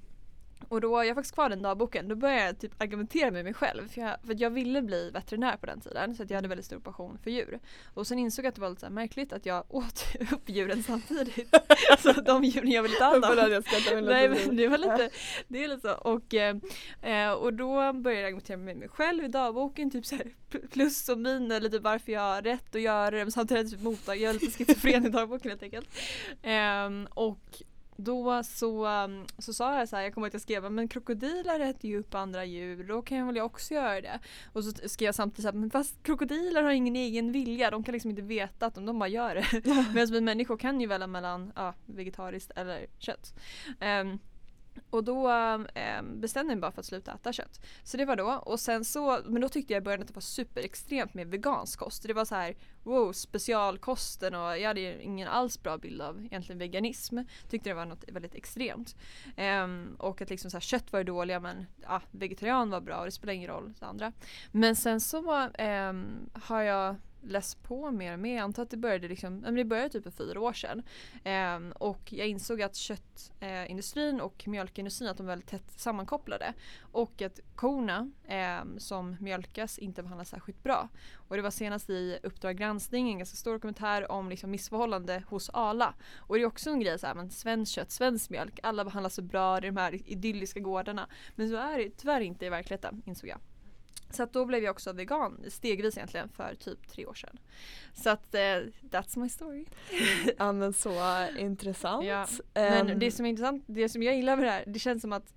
[0.69, 3.53] och då, jag har faktiskt kvar den dagboken, då började jag typ argumentera med mig
[3.53, 3.87] själv.
[3.87, 6.65] För, jag, för att jag ville bli veterinär på den tiden så jag hade väldigt
[6.65, 7.59] stor passion för djur.
[7.93, 11.55] Och sen insåg jag att det var lite märkligt att jag åt upp djuren samtidigt.
[11.91, 13.63] alltså de djuren jag ville ta hand om.
[14.05, 15.09] Nej men det var lite,
[15.47, 15.93] det är lite så.
[15.93, 16.55] Och, eh,
[17.01, 20.67] eh, och då började jag argumentera med mig själv i dagboken, typ så här, pl-
[20.71, 24.17] plus och minus, lite varför jag har rätt att göra det men samtidigt typ mottag,
[24.17, 25.89] jag är lite schizofren i dagboken helt enkelt.
[26.43, 27.61] Ehm, och
[28.03, 31.59] då så, um, så sa jag så här, jag kommer att jag skrev men krokodiler
[31.59, 34.19] äter ju upp andra djur, då kan jag väl jag också göra det.
[34.53, 37.83] Och så skrev jag samtidigt så här, men fast krokodiler har ingen egen vilja, de
[37.83, 39.65] kan liksom inte veta att de, de bara gör det.
[39.93, 43.33] Medan vi människor kan ju välja mellan ja, vegetariskt eller kött.
[43.79, 44.19] Ehm,
[44.89, 45.29] och då
[45.73, 47.65] eh, bestämde jag mig bara för att sluta äta kött.
[47.83, 48.31] Så det var då.
[48.31, 51.79] Och sen så, men då tyckte jag i början att det var superextremt med vegansk
[51.79, 52.03] kost.
[52.07, 56.25] Det var så här, wow, specialkosten och jag hade ju ingen alls bra bild av
[56.25, 57.19] egentligen veganism.
[57.49, 58.95] Tyckte det var något väldigt extremt.
[59.35, 62.99] Eh, och att liksom så här, kött var ju dåliga men ja, vegetarian var bra
[62.99, 64.13] och det spelar ingen roll för andra.
[64.51, 65.93] Men sen så eh,
[66.33, 68.35] har jag läst på mer och mer.
[68.35, 70.83] Jag antar att det började, liksom, det började typ för fyra år sedan.
[71.23, 76.53] Eh, och jag insåg att köttindustrin eh, och mjölkindustrin att de är väldigt tätt sammankopplade.
[76.81, 80.89] Och att korna eh, som mjölkas inte behandlas särskilt bra.
[81.27, 85.49] Och det var senast i Uppdrag granskning en ganska stor dokumentär om liksom missförhållande hos
[85.53, 85.93] Ala.
[86.17, 89.15] Och det är också en grej så här, men svenskt kött, svensk mjölk, alla behandlas
[89.15, 91.07] så bra i de här idylliska gårdarna.
[91.35, 93.39] Men så är det tyvärr inte i verkligheten insåg jag.
[94.09, 97.37] Så att då blev jag också vegan stegvis egentligen för typ tre år sedan.
[97.93, 98.39] Så att eh,
[98.81, 99.65] that's my story.
[100.37, 102.05] Ja men så intressant.
[102.05, 104.79] Ja, Men Ehm, det som är intressant, det som jag gillar med det här, det
[104.79, 105.33] känns som att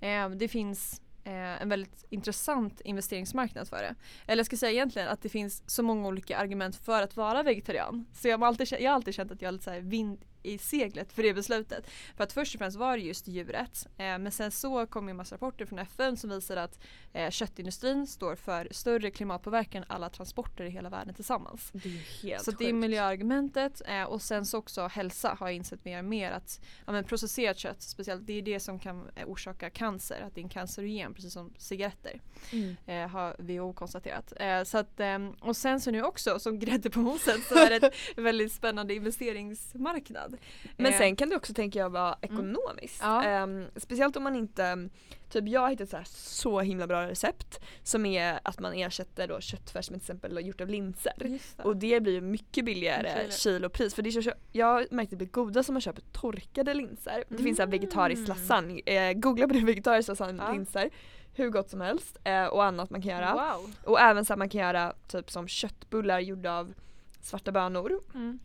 [0.00, 3.94] eh, det finns eh, en väldigt intressant investeringsmarknad för det.
[4.26, 7.42] Eller jag ska säga egentligen att det finns så många olika argument för att vara
[7.42, 8.06] vegetarian.
[8.14, 10.24] Så jag har alltid, jag har alltid känt att jag är lite så här vind,
[10.46, 11.90] i seglet för det beslutet.
[12.16, 13.86] För att först och främst var det just djuret.
[13.96, 16.78] Eh, men sen så kom ju en massa rapporter från FN som visar att
[17.12, 21.70] eh, köttindustrin står för större klimatpåverkan än alla transporter i hela världen tillsammans.
[21.72, 25.56] Det är helt Så det är miljöargumentet eh, och sen så också hälsa har jag
[25.56, 29.10] insett mer och mer att ja, men processerat kött speciellt det är det som kan
[29.16, 32.20] eh, orsaka cancer, att det är en cancerogen precis som cigaretter
[32.52, 32.76] Mm.
[32.86, 34.32] eh, har WHO konstaterat.
[34.36, 37.70] Eh, så att, ehm, och sen så nu också som grädde på moset så är
[37.70, 40.35] det ett väldigt spännande investeringsmarknad.
[40.76, 43.00] Men Eh, sen kan det också tänker jag vara ekonomiskt.
[43.02, 43.24] Ja.
[43.24, 44.88] Ehm, speciellt om man inte,
[45.30, 49.28] typ jag har hittat så, här så himla bra recept som är att man ersätter
[49.28, 51.38] då köttfärs med till exempel gjort av linser.
[51.62, 53.32] Och det blir mycket billigare Kilo.
[53.32, 56.02] kilopris för det är så, jag har märkt att det blir goda som man köper
[56.12, 57.24] torkade linser.
[57.28, 58.28] Det finns så här vegetarisk Mm.
[58.28, 60.52] lasagne, eh, googla på det vegetarisk lasagne Ja.
[60.52, 60.90] linser.
[61.34, 63.32] Hur gott som helst eh, och annat man kan göra.
[63.34, 63.70] Wow.
[63.84, 66.74] Och även så här, man kan göra typ som köttbullar gjorda av
[67.20, 68.00] svarta bönor.
[68.14, 68.38] Mm.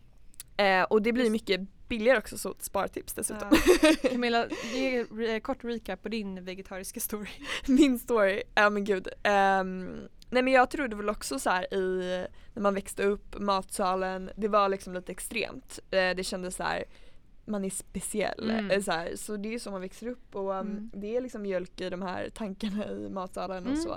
[0.56, 1.60] Eh, och det blir mycket
[1.92, 3.48] billigare också så spartips dessutom.
[3.82, 3.92] Ja.
[4.10, 7.28] Camilla, ge kort recap på din vegetariska story.
[7.68, 9.08] Min story, ja men gud.
[9.22, 10.00] Ehm,
[10.30, 14.48] nej men jag trodde väl också så här i, när man växte upp, matsalen, det
[14.48, 15.78] var liksom lite extremt.
[15.90, 16.84] Eh, det kändes så här
[17.44, 18.50] man är speciell.
[18.50, 18.70] Mm.
[18.70, 20.90] Eh, Så, här, så det är så man växer upp och um, Mm.
[20.94, 23.82] det är liksom mjölk i de här tankarna i matsalen och Mm.
[23.82, 23.96] så.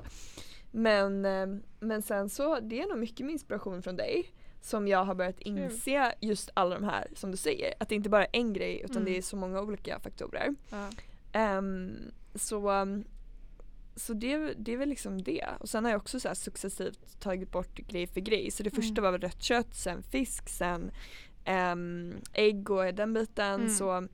[0.72, 4.26] Men, ehm, men sen så, det är nog mycket med inspiration från dig
[4.66, 7.74] som jag har börjat inse just alla de här som du säger.
[7.80, 9.06] Att det inte bara är en grej utan Mm.
[9.06, 10.56] det är så många olika faktorer.
[10.70, 10.90] Ja.
[11.32, 11.98] Ehm,
[12.36, 13.04] så um,
[13.96, 15.46] så det, det är väl liksom det.
[15.60, 18.52] Och sen har jag också så successivt tagit bort grej för grej.
[18.52, 18.82] Så det Mm.
[18.82, 20.92] första var väl rött kött, sen fisk, sen
[21.46, 23.54] ehm, ägg och den biten.
[23.62, 23.70] Mm.
[23.70, 24.08] Så,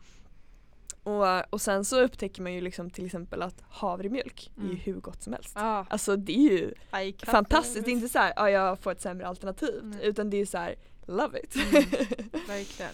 [1.04, 4.78] och, och sen så upptäcker man ju liksom till exempel att havremjölk är ju Mm.
[4.80, 5.52] hur gott som helst.
[5.58, 7.86] Ah, Alltså det är ju aj, fantastiskt.
[7.86, 9.80] Det är inte så här, ja jag får ett sämre alternativ.
[9.84, 10.00] Nej.
[10.08, 11.56] Utan det är så här, love it.
[11.56, 11.72] Mm.
[12.48, 12.92] Verkligen.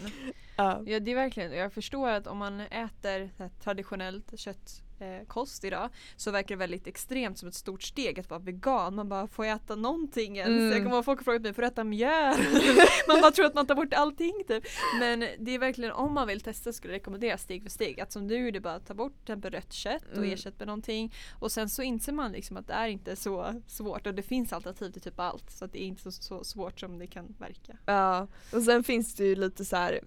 [0.55, 0.81] ja.
[0.85, 3.29] Ja det är verkligen, jag förstår att om man äter
[3.63, 8.29] traditionellt köttkost eh, kost idag så verkar det väldigt extremt som ett stort steg att
[8.29, 8.95] vara vegan.
[8.95, 10.49] Man bara, får jag äta någonting ens?
[10.49, 10.71] Mm.
[10.71, 12.35] Jag kommer ihåg folk har frågat mig, får du äta mjöl?
[13.07, 14.63] man bara tror att man tar bort allting typ.
[14.99, 17.99] Men det är verkligen, om man vill testa skulle jag rekommendera steg för steg.
[17.99, 20.33] Att som du gjorde bara ta bort till exempel rött kött och Mm.
[20.33, 21.13] ersätt med någonting.
[21.39, 24.53] Och sen så inser man liksom att det är inte så svårt och det finns
[24.53, 25.51] alternativ till typ allt.
[25.51, 27.77] Så att det är inte så, så svårt som det kan verka.
[27.85, 30.01] Ja, och sen finns det ju lite så här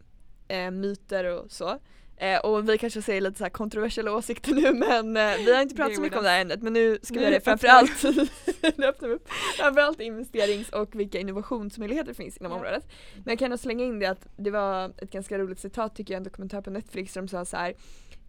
[0.49, 1.79] eh, myter och så.
[2.21, 5.63] Eh, och vi kanske säger lite så här kontroversiella åsikter nu men eh, vi har
[5.63, 7.91] inte pratat så mycket om det här ämnet men nu ska vi göra det framförallt
[9.57, 12.59] framförallt investerings och vilka innovationsmöjligheter finns inom Ja.
[12.59, 12.89] området.
[13.17, 16.15] Men jag kan nog slänga in det att det var ett ganska roligt citat tycker
[16.15, 17.75] jag, en dokumentär på Netflix där de sa så här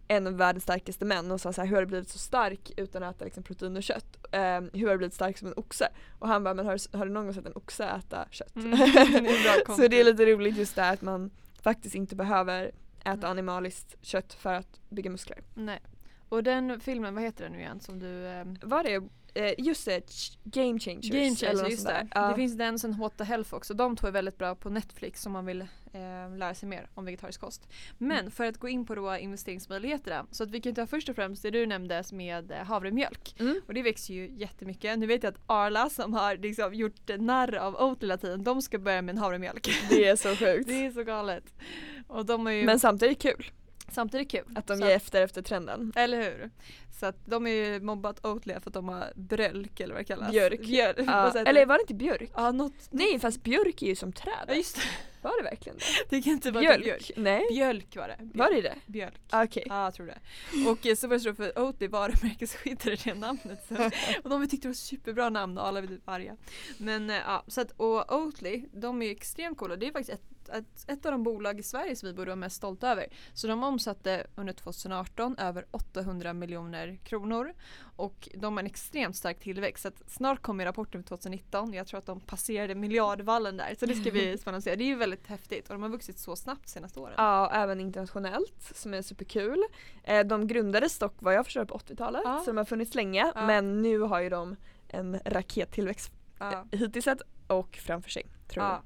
[0.08, 2.72] en av världens starkaste män och sa så här, hur har du blivit så stark
[2.76, 4.26] utan att äta liksom, protein och kött?
[4.32, 5.88] Eh, hur har du blivit stark som en oxe?
[6.18, 8.56] Och han bara, men har, har du någon gång sett en oxe äta kött?
[8.56, 11.30] Mm, det så det är lite roligt just det här att man
[11.62, 12.70] faktiskt inte behöver
[13.04, 13.30] äta Mm.
[13.30, 15.38] animaliskt kött för att bygga muskler.
[15.54, 15.80] Nej.
[16.28, 19.02] Och den filmen, vad heter den nu igen som du ehm, Var det,
[19.40, 20.10] eh, just det,
[20.44, 21.10] Game Changers.
[21.10, 22.08] Game eller Changer, något just det.
[22.14, 22.28] Ja.
[22.28, 23.74] Det finns den sen What the Health också.
[23.74, 27.04] De två är väldigt bra på Netflix om man vill eh, lära sig mer om
[27.04, 27.68] vegetarisk kost.
[27.98, 28.30] Men Mm.
[28.30, 30.26] för att gå in på då investeringsmöjligheterna.
[30.30, 33.34] Så att vi kan ta först och främst det du nämnde med eh, havremjölk.
[33.40, 33.60] Mm.
[33.66, 34.98] Och det växer ju jättemycket.
[34.98, 38.62] Nu vet jag att Arla som har liksom gjort narr av Oatly hela tiden, de
[38.62, 39.68] ska börja med en havremjölk.
[39.90, 40.66] Det är så sjukt.
[40.68, 41.44] det är så galet.
[42.06, 43.50] Och de är ju Men samtidigt kul
[43.90, 44.44] samtidigt kul.
[44.56, 45.92] att de Så ger efter efter trenden.
[45.96, 46.50] Eller hur?
[47.00, 50.04] Så att de är ju mobbat Oatly för att de har brölk eller vad det
[50.04, 50.30] kallas.
[50.30, 50.60] Björk.
[50.60, 50.96] Björk.
[51.06, 52.30] Ja, eller var det inte björk?
[52.34, 52.72] Ja, något.
[52.90, 54.56] Nej fast björk är ju som Ja, träd.
[54.56, 54.82] just det.
[55.22, 55.84] Var det verkligen det?
[56.16, 56.84] Det kan inte vara Björk?
[56.84, 57.10] björk.
[57.16, 57.46] Nej.
[57.50, 58.16] Björk var det.
[58.18, 58.36] Björk.
[58.36, 58.76] Var det det?
[58.86, 59.14] Björk.
[59.32, 59.64] Okej.
[59.68, 60.18] Ja, jag tror det.
[60.70, 63.66] Och eh, så var det så för Oatly varumärkesskyddade det namnet.
[63.68, 63.74] Så.
[64.24, 66.36] Och de tyckte det var superbra namn och alla blev arga.
[66.78, 69.76] Men eh, ja, så att och Oatly, de är ju extremt coola.
[69.76, 72.36] Det är faktiskt ett, ett, ett av de bolag i Sverige som vi borde vara
[72.36, 73.06] mest stolta över.
[73.34, 77.54] Så de omsatte under 2018 över 800 miljoner kronor.
[77.96, 79.82] Och de har en extremt stark tillväxt.
[79.82, 81.72] Så snart kommer rapporten för 2019.
[81.74, 83.74] Jag tror att de passerade miljardvallen där.
[83.80, 84.76] Så det ska bli spännande att se.
[84.76, 87.14] Det är ju väldigt häftigt och de har vuxit så snabbt de senaste åren.
[87.16, 89.62] Ja, och även internationellt som är superkul.
[90.04, 92.38] Eh, de grundades dock vad jag förstår på 80-talet Ja.
[92.44, 93.46] så de har funnits länge Ja.
[93.46, 94.56] men nu har ju de
[94.88, 96.64] en rakettillväxt Ja.
[96.72, 98.26] hittills sett och framför sig.
[98.48, 98.72] Tror jag.
[98.72, 98.82] Ja,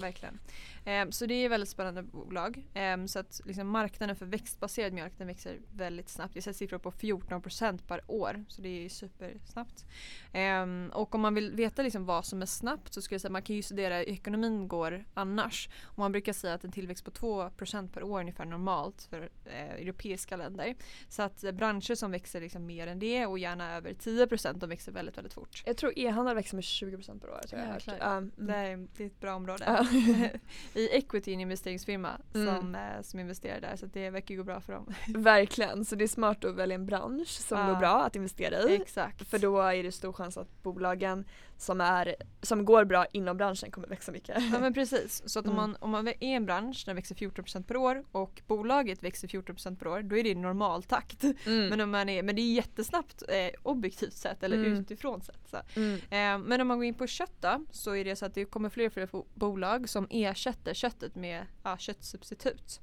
[0.00, 0.38] verkligen.
[0.88, 2.66] Ehm, så det är väldigt spännande bolag.
[2.74, 6.34] Ehm, så att liksom marknaden för växtbaserad mjölk den växer väldigt snabbt.
[6.34, 8.44] Jag ser siffror på 14% per år.
[8.48, 9.86] Så det är supersnabbt.
[10.32, 13.28] Ehm, och om man vill veta liksom vad som är snabbt så skulle jag säga
[13.28, 15.68] att man kan ju studera hur ekonomin går annars.
[15.82, 19.28] Och man brukar säga att en tillväxt på 2% per år är ungefär normalt för
[19.44, 20.74] eh, europeiska länder.
[21.08, 24.68] Så att eh, branscher som växer liksom mer än det och gärna över 10% de
[24.68, 25.62] växer väldigt väldigt fort.
[25.66, 27.40] Jag tror e-handel växer med 20% per år.
[27.48, 27.68] Tror jag.
[27.68, 27.80] har.
[27.86, 28.32] Ja, mm.
[28.36, 29.86] Det är, det är ett bra område.
[30.76, 32.56] I Equity, en investeringsfirma Mm.
[32.56, 34.94] som, eh, som investerar där så det verkar gå bra för dem.
[35.22, 37.66] Verkligen, så det är smart att välja en bransch som Ja.
[37.66, 38.74] går bra att investera i.
[38.76, 39.28] Exakt.
[39.28, 41.24] För då är det stor chans att bolagen
[41.58, 44.36] som, är, som går bra inom branschen kommer växa mycket.
[44.52, 45.22] Ja men precis.
[45.26, 45.70] Så att om, Mm.
[45.70, 49.28] man, om man är i en bransch där växer 14% per år och bolaget växer
[49.28, 51.22] 14% per år då är det i normaltakt.
[51.24, 51.68] Mm.
[51.68, 54.72] Men, om man är, men det är jättesnabbt eh, objektivt sett eller Mm.
[54.72, 55.48] utifrån sett.
[55.50, 55.56] Så.
[55.80, 55.94] Mm.
[55.94, 58.44] Eh, men om man går in på kött då, så är det så att det
[58.44, 62.80] kommer fler och fler bolag som ersätter köttet med ja, köttsubstitut.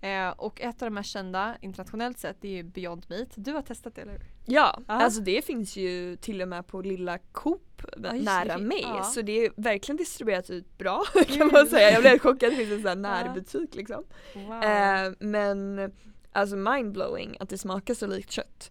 [0.00, 3.28] Eh, och ett av de mest kända internationellt sett det är ju Beyond Meat.
[3.34, 4.20] Du har testat det eller hur?
[4.46, 4.94] Ja, Ja.
[4.94, 8.64] alltså det finns ju till och med på lilla Coop Ja, nära det.
[8.64, 9.02] mig Ja.
[9.02, 11.52] så det är verkligen distribuerat ut bra kan Kul.
[11.52, 11.90] man säga.
[11.90, 14.04] Jag blev helt chockad, det finns en sån här närbutik liksom.
[14.34, 14.62] Wow.
[14.64, 15.92] Eh, men
[16.32, 18.70] alltså mindblowing att det smakar så likt kött.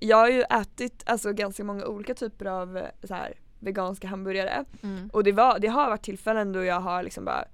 [0.00, 4.64] Jag har ju ätit alltså ganska många olika typer av eh, så här, veganska hamburgare
[4.82, 5.10] mm.
[5.12, 7.44] och det, var, det har varit tillfällen då jag har liksom bara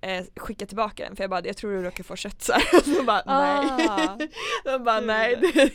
[0.00, 2.94] eh, skickat tillbaka den för jag bara jag tror du råkar få kött här.
[2.96, 3.88] Så bara nej.
[3.88, 4.18] Ah.
[4.64, 5.74] De bara nej det,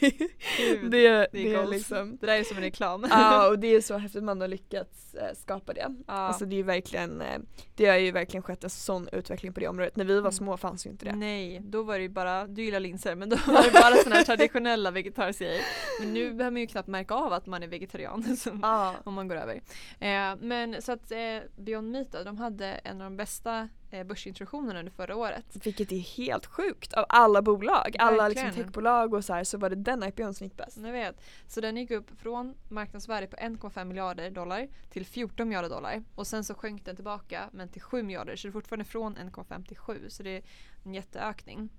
[0.58, 3.06] Gud, det, är det är liksom Det där är som en reklam.
[3.10, 5.88] Ja och det är så häftigt man har lyckats eh, skapa det.
[6.08, 6.14] Ja.
[6.14, 7.40] Alltså det är verkligen, eh,
[7.76, 9.96] det har ju verkligen skett en sån utveckling på det området.
[9.96, 10.32] När vi var Mm.
[10.32, 11.16] små fanns ju inte det.
[11.16, 14.16] Nej, då var det ju bara, du gillar linser men då var det bara sådana
[14.16, 15.62] här traditionella vegetariska grejer.
[16.00, 18.96] Men nu behöver man ju knappt märka av att man är vegetarian Ja.
[19.04, 19.62] om man går över.
[20.00, 21.18] Eh, men så att eh,
[21.58, 25.46] Beyond Meat då, de hade en av de bästa eh, börsintroduktionerna under förra året.
[25.66, 29.70] Vilket är helt sjukt av alla bolag, alla liksom techbolag och så här så var
[29.70, 30.78] det den IPOn som gick bäst.
[30.78, 31.22] Jag vet.
[31.48, 36.04] Så den gick upp från marknadsvärde på 1,5 miljarder dollar till 14 miljarder dollar.
[36.16, 39.16] Och sen så sjönk den tillbaka men till 7 miljarder så det är fortfarande från
[39.16, 40.44] 1,5 till 7 så det är
[40.84, 41.70] en jätteökning.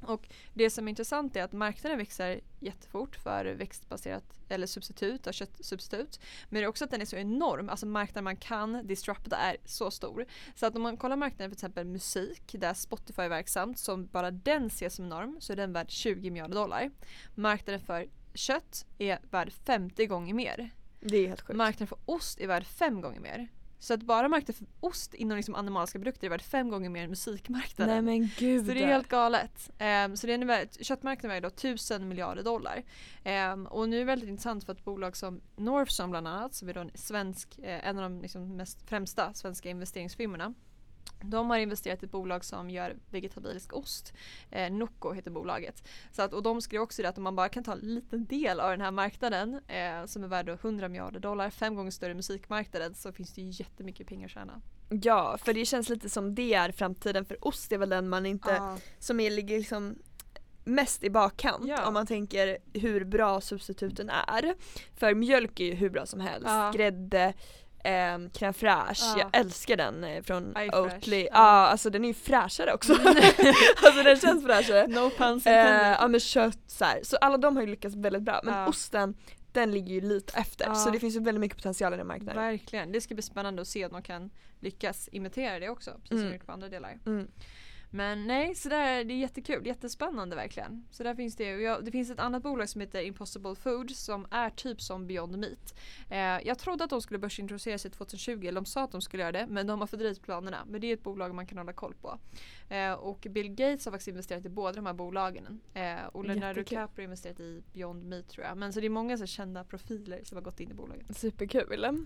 [0.00, 6.20] Och det som är intressant är att marknaden växer jättefort för växtbaserat eller substitut, köttsubstitut.
[6.48, 9.56] Men det är också att den är så enorm, alltså marknaden man kan disrupta är
[9.64, 10.26] så stor.
[10.54, 14.06] Så att om man kollar marknaden för till exempel musik där Spotify är verksamt som
[14.06, 16.90] bara den ses som enorm så är den värd 20 miljarder dollar.
[17.34, 20.70] Marknaden för kött är värd 50 gånger mer.
[21.00, 21.56] Det är helt sjukt.
[21.56, 23.48] Marknaden för ost är värd 5 gånger mer.
[23.86, 27.04] Så att bara marknaden för ost inom liksom animaliska produkter är värd 5 gånger mer
[27.04, 27.94] än musikmarknaden.
[27.94, 28.66] Nej men gud.
[28.66, 29.70] Så det är helt galet.
[29.78, 32.82] Ehm, så det är köttmarknaden väger då 1000 miljarder dollar.
[33.24, 36.68] Ehm, och nu är det väldigt intressant för att bolag som Northzone bland annat, som
[36.68, 40.54] är då en, svensk, eh, en av de liksom mest främsta svenska investeringsfirmorna.
[41.20, 44.12] De har investerat i ett bolag som gör vegetabilisk ost.
[44.50, 45.88] Eh, Nocco heter bolaget.
[46.12, 48.24] Så att, och de skrev också det att om man bara kan ta en liten
[48.24, 51.90] del av den här marknaden eh, som är värd då 100 miljarder dollar, fem gånger
[51.90, 54.60] större musikmarknaden så finns det ju jättemycket pengar att tjäna.
[54.88, 58.26] Ja, för det känns lite som det är framtiden för ost är väl den man
[58.26, 58.78] inte, Ja.
[58.98, 59.98] som är, ligger liksom
[60.64, 61.86] mest i bakkant Ja.
[61.86, 64.54] om man tänker hur bra substituten är.
[64.96, 66.46] För mjölk är ju hur bra som helst.
[66.48, 66.70] Ja.
[66.74, 67.32] Grädde,
[67.86, 69.18] eh, crème fraîche, Ja.
[69.18, 71.20] jag älskar den eh, från Oatly.
[71.22, 71.38] Ja, ja.
[71.66, 72.92] alltså den är ju fräschare också.
[73.84, 74.86] alltså den känns fräschare.
[74.86, 77.00] No puns Eh, ja med kött så här.
[77.02, 78.40] Så alla de har ju lyckats väldigt bra.
[78.44, 78.66] Men Ja.
[78.68, 79.14] osten
[79.52, 82.42] den ligger ju lite efter så det finns ju väldigt mycket potential i den marknaden.
[82.42, 82.92] Verkligen.
[82.92, 85.90] Det ska bli spännande att se om de kan lyckas imitera det också.
[85.90, 86.28] Precis som Mm.
[86.30, 86.98] de gjort på andra delar.
[87.06, 87.28] Mm.
[87.90, 89.66] Men nej, så där, det är jättekul.
[89.66, 90.86] Jättespännande verkligen.
[90.90, 91.44] Så där finns det.
[91.44, 95.38] Jag, det finns ett annat bolag som heter Impossible Foods som är typ som Beyond
[95.38, 95.74] Meat.
[96.10, 98.32] Eh, jag trodde att de skulle börsintroducera sig 2020.
[98.32, 99.46] Eller de sa att de skulle göra det.
[99.46, 100.64] Men de har fördröjt planerna.
[100.66, 102.18] Men det är ett bolag man kan hålla koll på.
[102.68, 105.60] Eh, och Bill Gates har faktiskt investerat i båda de här bolagen.
[105.74, 106.60] Eh, och Leonardo.
[106.60, 108.56] DiCaprio har investerat i Beyond Meat tror jag.
[108.56, 111.14] Men så det är många så kända profiler som har gått in i bolagen.
[111.14, 112.04] Superkul.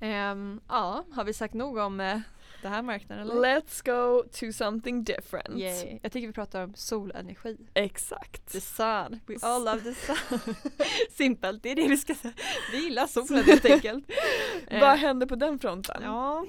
[0.00, 2.18] Ehm, ja, har vi sagt nog om eh,
[2.64, 3.42] den här marknaden eller?
[3.60, 5.58] Let's go to something different.
[5.58, 5.98] Yay.
[6.02, 7.56] Jag tycker vi pratar om solenergi.
[7.74, 8.52] Exakt.
[8.52, 9.20] The sun.
[9.26, 10.54] We all love the sun.
[11.10, 12.34] Simpelt, det är det vi ska säga.
[12.72, 14.10] Vi gillar solen helt enkelt.
[14.68, 16.00] Eh, Vad händer på den fronten?
[16.02, 16.44] Ja,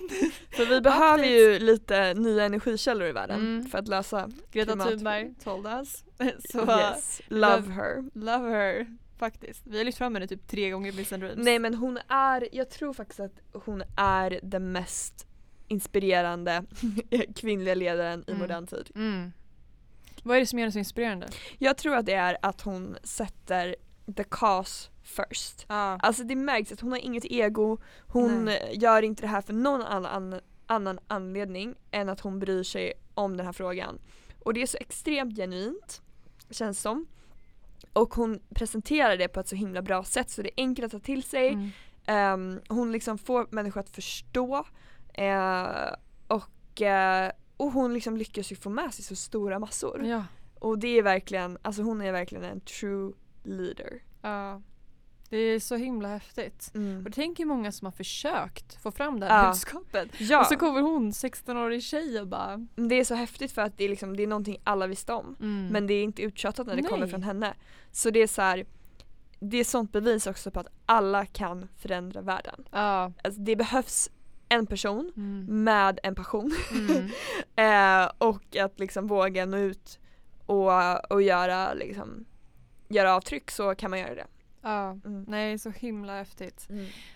[0.52, 3.66] För vi behöver ju lite nya energikällor i världen Mm.
[3.66, 6.04] för att lösa Greta Thunberg told us.
[6.52, 7.22] Så yes.
[7.28, 8.04] Love love- her.
[8.14, 9.62] love her faktiskt.
[9.68, 11.38] Vi har lyft fram henne typ tre gånger i Bliss and Dreams.
[11.46, 15.28] Nej men hon är, jag tror faktiskt att hon är den mest
[15.68, 16.64] inspirerande
[17.36, 18.42] kvinnliga ledaren i Mm.
[18.42, 18.92] modern tid.
[18.96, 19.32] Mm.
[20.24, 21.28] Vad är det som gör henne så inspirerande?
[21.58, 23.76] Jag tror att det är att hon sätter
[24.18, 25.66] the cause first.
[25.70, 25.98] Ja.
[26.02, 28.74] Alltså det märks att hon har inget ego, hon Nej.
[28.82, 33.38] gör inte det här för någon annan, annan anledning än att hon bryr sig om
[33.38, 34.00] den här frågan.
[34.44, 36.02] Och det är så extremt genuint,
[36.50, 37.08] känns som.
[37.94, 41.02] Och hon presenterar det på ett så himla bra sätt så det är enkelt att
[41.02, 41.48] ta till sig.
[41.50, 41.70] Mm.
[42.06, 44.66] Ehm, hon liksom får människor att förstå
[45.18, 45.94] eh,
[46.28, 50.06] och, eh, och hon liksom lyckas ju få med sig så stora massor.
[50.06, 50.24] Ja.
[50.60, 54.04] Och det är verkligen, alltså hon är verkligen en true leader.
[54.22, 54.62] Ja.
[55.30, 56.72] Det är så himla häftigt.
[56.76, 56.98] Mm.
[56.98, 59.50] Och det tänker många som har försökt få fram det här Ja.
[59.50, 60.10] budskapet.
[60.20, 63.78] Ja, Och så kommer hon, 16-årig tjej och bara det är så häftigt för att
[63.78, 65.36] det är, liksom, det är någonting alla visste om.
[65.42, 65.68] mm.
[65.68, 67.10] Men det är inte uttjatat när det kommer Nej.
[67.10, 67.54] från henne.
[67.92, 68.66] Så det är så här,
[69.40, 72.68] det är sånt bevis också på att alla kan förändra världen.
[72.72, 73.12] Ja.
[73.24, 74.10] Alltså, det behövs
[74.50, 75.64] en person Mm.
[75.64, 77.10] med en passion Mm.
[78.06, 80.00] eh, och att liksom våga nå ut
[80.46, 82.26] och, och göra, liksom,
[82.88, 84.28] göra avtryck så kan man göra det.
[84.62, 84.90] ja.
[85.06, 85.26] Mm.
[85.28, 86.68] Nej, så himla häftigt.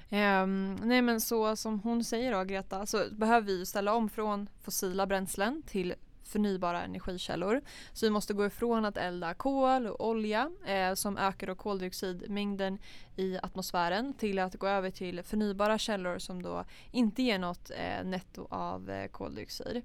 [0.10, 4.50] Ehm, nej men så som hon säger då Greta så behöver vi ställa om från
[4.62, 5.94] fossila bränslen till
[6.30, 7.62] förnybara energikällor.
[7.94, 12.78] Så vi måste gå ifrån att elda kol och olja eh, som ökar då koldioxidmängden
[13.16, 18.06] i atmosfären till att gå över till förnybara källor som då inte ger något eh,
[18.06, 19.82] netto av eh, koldioxid.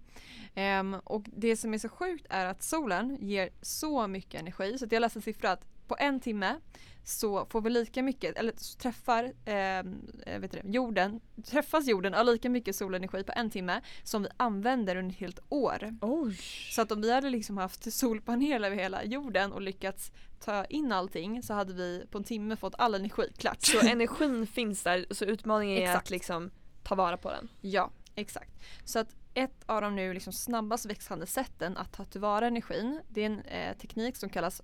[0.55, 4.85] Ehm, och det som är så sjukt är att solen ger så mycket energi så
[4.85, 6.57] att jag läste en siffra att på en timme
[7.05, 12.51] så får vi lika mycket, eller träffar eh, vet du jorden, träffas jorden av lika
[12.51, 15.99] mycket solenergi på en timme som vi använder under ett helt år.
[16.01, 16.39] Oj.
[16.71, 20.93] Så att om vi hade liksom haft solpaneler över hela jorden och lyckats ta in
[20.93, 23.63] allting så hade vi på en timme fått all energi klart.
[23.63, 26.07] Så energin finns där så utmaningen är Exakt.
[26.07, 26.51] att liksom
[26.83, 27.49] ta vara på den.
[27.61, 28.53] Ja, exakt.
[28.85, 33.21] Så att ett av de nu liksom snabbast växande sätten att ta tillvara energin det
[33.21, 34.63] är en eh, teknik som kallas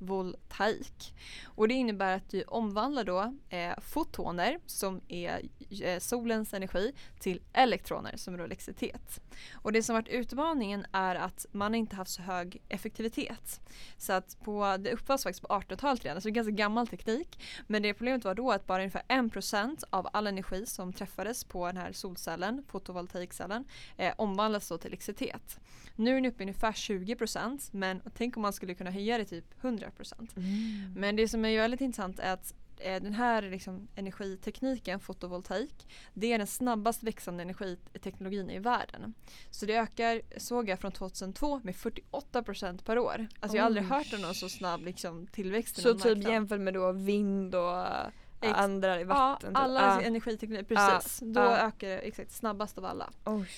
[0.00, 1.14] fotovoltaik.
[1.44, 5.40] Och det innebär att du omvandlar då eh, fotoner som är
[5.82, 9.20] eh, solens energi till elektroner som är då elektricitet.
[9.52, 13.60] Och det som varit utmaningen är att man inte haft så hög effektivitet.
[13.96, 17.42] Så att på, det uppfanns faktiskt på 1800-talet redan, så det är ganska gammal teknik.
[17.66, 21.66] Men det problemet var då att bara ungefär 1% av all energi som träffades på
[21.66, 23.64] den här solcellen, fotovoltaikcellen,
[23.96, 25.60] eh, omvandlas då till elektricitet.
[25.96, 29.24] Nu är den uppe i ungefär 20% men tänk om man skulle kunna höja det
[29.24, 29.60] till typ
[29.98, 30.90] 100%.
[30.96, 36.32] Men det som är väldigt intressant är att eh, den här liksom, energitekniken, fotovoltaik, det
[36.32, 39.14] är den snabbast växande energiteknologin i världen.
[39.50, 43.26] Så det ökar, såg jag från 2002, med 48% per år.
[43.40, 46.32] Alltså jag har aldrig hört om någon så snabb liksom, tillväxt Så typ marknad.
[46.32, 48.06] jämfört med då vind och äh,
[48.40, 49.50] Ex- andra i vatten?
[49.54, 49.64] Ja, typ.
[49.64, 50.00] alla Ja.
[50.00, 51.18] energiteknik, precis.
[51.24, 51.56] Då ja.
[51.58, 53.10] ökar det exakt snabbast av alla.
[53.24, 53.48] Oj.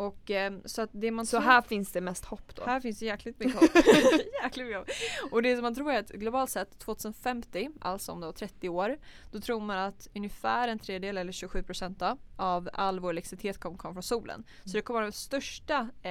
[0.00, 2.62] Och eh, så att det man Så tror- här finns det mest hopp då?
[2.66, 3.70] Här finns det jäkligt mycket hopp.
[4.42, 4.88] jäkligt mycket hopp.
[5.32, 8.98] Och det som man tror är att globalt sett 2050, alltså om då 30 år,
[9.32, 12.02] då tror man att ungefär en tredjedel eller 27 procent
[12.36, 14.44] av all vår elektricitet kommer komma från solen.
[14.64, 16.10] Så det kommer vara den största eh,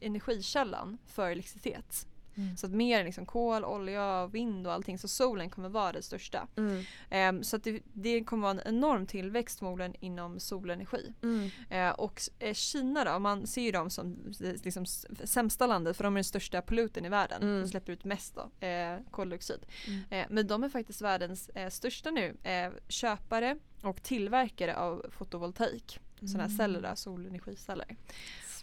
[0.00, 2.06] energikällan för elektricitet.
[2.36, 2.56] Mm.
[2.56, 4.98] Så att mer än liksom kol, olja, vind och allting.
[4.98, 6.48] Så solen kommer vara det största.
[6.56, 6.82] Mm.
[7.10, 11.12] Ehm, så att det, det kommer vara en enorm tillväxt förmodligen inom solenergi.
[11.22, 11.50] Mm.
[11.70, 14.86] Eh, och eh, Kina då, man ser ju dem som eh, liksom
[15.24, 17.42] sämsta landet för de är den största polluten i världen.
[17.42, 17.62] Mm.
[17.62, 19.66] De släpper ut mest då, eh, koldioxid.
[19.86, 20.00] Mm.
[20.10, 25.98] Eh, men de är faktiskt världens eh, största nu eh, köpare och tillverkare av fotovoltaik.
[26.20, 26.56] Sådana här Mm.
[26.56, 27.96] celler, då, solenergiceller.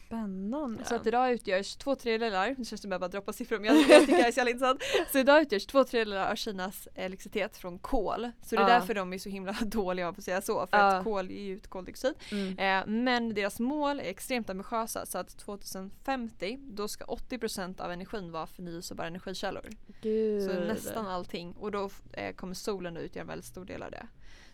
[0.07, 0.85] Spännande.
[0.85, 3.59] Så att idag utgörs två tredjedelar, nu känns det som att jag bara droppar siffror
[3.59, 4.81] men jag, jag tycker det är så jävla intressant.
[5.11, 8.31] Så idag utgörs två tredjedelar av Kinas elektricitet från kol.
[8.41, 8.73] Så det är Ja.
[8.79, 10.67] därför de är så himla dåliga på att säga så.
[10.67, 10.83] För Ja.
[10.97, 12.13] att kol ger ut koldioxid.
[12.31, 12.57] mm.
[12.59, 18.31] Eh, men deras mål är extremt ambitiösa så att 2050 då ska 80% av energin
[18.31, 19.69] vara förnyelsebara energikällor.
[20.01, 20.43] Gud.
[20.43, 23.91] Så nästan allting och då eh, kommer solen att utgöra en väldigt stor del av
[23.91, 24.07] det.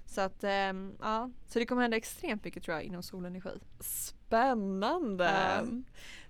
[0.05, 3.49] Så att ehm, ja, så det kommer hända extremt mycket tror jag inom solenergi.
[4.38, 5.28] Spännande.
[5.28, 5.84] Ehm,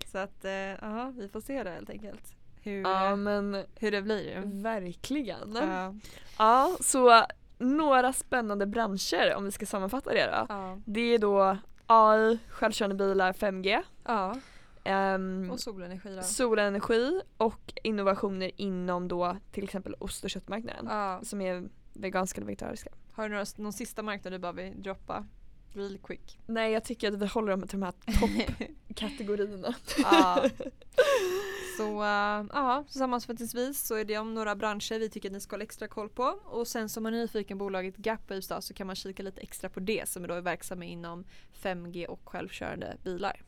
[0.06, 2.36] så att eh, ja, vi får se det helt enkelt.
[2.62, 4.42] Hur, ja eh, men hur det blir.
[4.64, 5.56] verkligen.
[5.56, 5.96] Ja.
[6.38, 7.24] Ja så
[7.58, 10.46] några spännande branscher om vi ska sammanfatta det då.
[10.50, 10.78] Ja.
[10.86, 14.36] Det är då AI, självkörande bilar, 5G, ja.
[14.84, 16.22] ehm, Och solenergi då.
[16.22, 21.20] solenergi och innovationer inom då till exempel ost och köttmarknaden Ja.
[21.24, 21.64] som är
[21.94, 22.90] veganska eller vegetariska.
[23.14, 25.26] Har du några, någon sista marknad du bara vill droppa?
[25.74, 26.40] Real quick.
[26.46, 29.76] Nej jag tycker att vi håller dem till de här toppkategorierna.
[30.04, 30.46] Ja.
[31.78, 35.54] Så äh, ja, sammanfattningsvis så är det om några branscher vi tycker att ni ska
[35.54, 36.24] hålla extra koll på.
[36.46, 39.70] Och sen som man är nyfiken på bolaget Gapwaves så kan man kika lite extra
[39.70, 41.26] på det som är då är verksamma inom
[41.62, 43.42] 5G och självkörande bilar.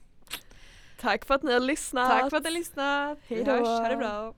[1.00, 2.10] Tack för att ni har lyssnat.
[2.10, 3.20] Tack för att ni har lyssnat!
[3.28, 3.52] Vi Hej då.
[3.52, 4.34] hörs, ha det bra!